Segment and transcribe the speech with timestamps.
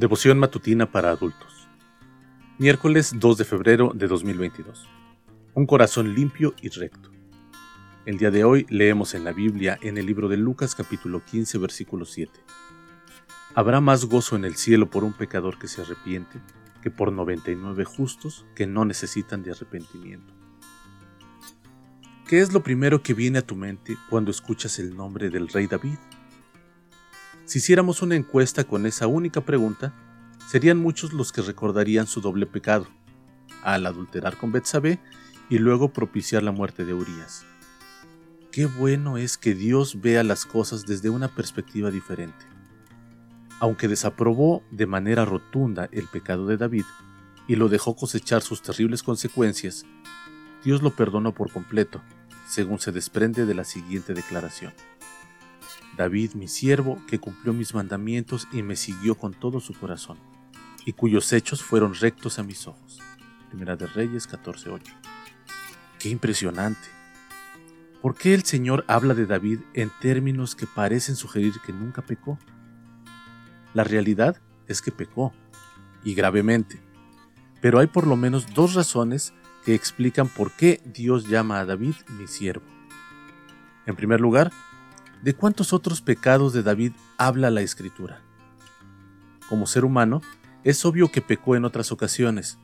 [0.00, 1.68] Devoción matutina para adultos.
[2.56, 4.88] Miércoles 2 de febrero de 2022.
[5.52, 7.10] Un corazón limpio y recto.
[8.06, 11.58] El día de hoy leemos en la Biblia en el libro de Lucas capítulo 15
[11.58, 12.32] versículo 7.
[13.54, 16.40] Habrá más gozo en el cielo por un pecador que se arrepiente
[16.80, 20.32] que por 99 justos que no necesitan de arrepentimiento.
[22.26, 25.66] ¿Qué es lo primero que viene a tu mente cuando escuchas el nombre del rey
[25.66, 25.98] David?
[27.50, 29.92] Si hiciéramos una encuesta con esa única pregunta,
[30.48, 32.86] serían muchos los que recordarían su doble pecado,
[33.64, 35.00] al adulterar con Betsabé
[35.48, 37.44] y luego propiciar la muerte de Urias.
[38.52, 42.46] Qué bueno es que Dios vea las cosas desde una perspectiva diferente.
[43.58, 46.84] Aunque desaprobó de manera rotunda el pecado de David
[47.48, 49.84] y lo dejó cosechar sus terribles consecuencias,
[50.62, 52.00] Dios lo perdonó por completo,
[52.46, 54.72] según se desprende de la siguiente declaración.
[56.00, 60.16] David mi siervo, que cumplió mis mandamientos y me siguió con todo su corazón,
[60.86, 63.00] y cuyos hechos fueron rectos a mis ojos.
[63.50, 64.94] Primera de Reyes 14:8.
[65.98, 66.88] Qué impresionante.
[68.00, 72.38] ¿Por qué el Señor habla de David en términos que parecen sugerir que nunca pecó?
[73.74, 75.34] La realidad es que pecó,
[76.02, 76.80] y gravemente.
[77.60, 79.34] Pero hay por lo menos dos razones
[79.66, 82.64] que explican por qué Dios llama a David mi siervo.
[83.84, 84.50] En primer lugar,
[85.22, 88.22] ¿De cuántos otros pecados de David habla la escritura?
[89.50, 90.22] Como ser humano,
[90.64, 92.58] es obvio que pecó en otras ocasiones,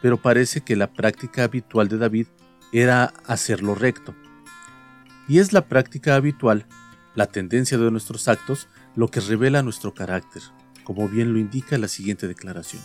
[0.00, 2.28] pero parece que la práctica habitual de David
[2.70, 4.14] era hacerlo recto.
[5.26, 6.66] Y es la práctica habitual,
[7.16, 10.42] la tendencia de nuestros actos, lo que revela nuestro carácter,
[10.84, 12.82] como bien lo indica la siguiente declaración.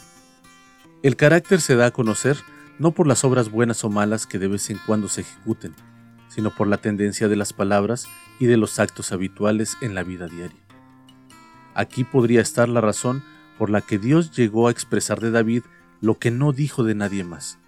[1.04, 2.38] El carácter se da a conocer
[2.80, 5.76] no por las obras buenas o malas que de vez en cuando se ejecuten,
[6.34, 8.08] sino por la tendencia de las palabras
[8.40, 10.58] y de los actos habituales en la vida diaria.
[11.76, 13.24] Aquí podría estar la razón
[13.58, 15.64] por la que Dios llegó a expresar de David
[16.00, 17.60] lo que no dijo de nadie más.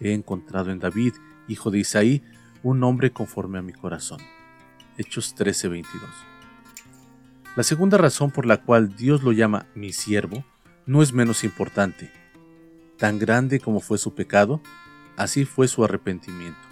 [0.00, 1.14] He encontrado en David,
[1.46, 2.22] hijo de Isaí,
[2.62, 4.20] un hombre conforme a mi corazón.
[4.96, 5.84] Hechos 13:22.
[7.56, 10.44] La segunda razón por la cual Dios lo llama mi siervo
[10.86, 12.12] no es menos importante.
[12.98, 14.60] Tan grande como fue su pecado,
[15.16, 16.67] así fue su arrepentimiento.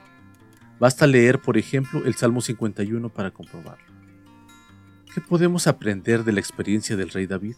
[0.78, 3.86] Basta leer, por ejemplo, el Salmo 51 para comprobarlo.
[5.14, 7.56] ¿Qué podemos aprender de la experiencia del rey David?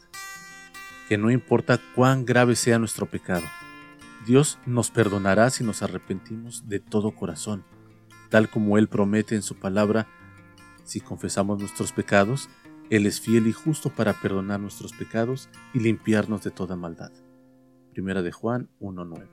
[1.09, 3.45] Que no importa cuán grave sea nuestro pecado,
[4.27, 7.65] Dios nos perdonará si nos arrepentimos de todo corazón,
[8.29, 10.07] tal como Él promete en su palabra,
[10.85, 12.49] si confesamos nuestros pecados,
[12.91, 17.11] Él es fiel y justo para perdonar nuestros pecados y limpiarnos de toda maldad.
[17.93, 19.29] Primera de Juan 1.9.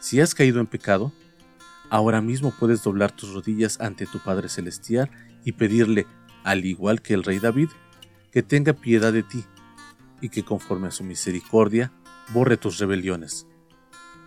[0.00, 1.12] Si has caído en pecado,
[1.90, 5.10] Ahora mismo puedes doblar tus rodillas ante tu Padre Celestial
[5.44, 6.06] y pedirle,
[6.44, 7.70] al igual que el rey David,
[8.30, 9.44] que tenga piedad de ti
[10.20, 11.92] y que conforme a su misericordia
[12.34, 13.46] borre tus rebeliones.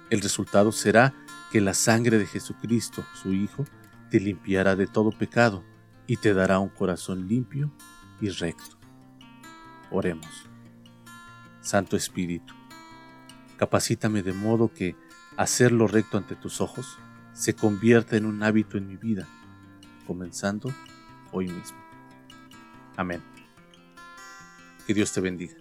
[0.10, 1.14] El resultado será
[1.52, 3.66] que la sangre de Jesucristo, su Hijo,
[4.10, 5.64] te limpiará de todo pecado
[6.08, 7.72] y te dará un corazón limpio
[8.20, 8.78] y recto.
[9.92, 10.50] Oremos.
[11.62, 12.56] Santo Espíritu,
[13.58, 14.96] capacítame de modo que
[15.38, 16.98] hacer lo recto ante tus ojos
[17.34, 19.28] se convierta en un hábito en mi vida,
[20.06, 20.74] comenzando
[21.32, 21.78] hoy mismo.
[22.98, 23.22] Amén.
[24.86, 25.61] Que Dios te bendiga.